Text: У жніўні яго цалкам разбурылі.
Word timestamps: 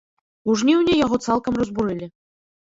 У 0.49 0.55
жніўні 0.61 0.95
яго 1.05 1.19
цалкам 1.27 1.61
разбурылі. 1.63 2.09